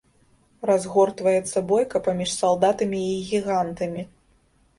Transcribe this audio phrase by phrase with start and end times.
[0.69, 4.09] Разгортваецца бойка паміж салдатамі і гігантамі.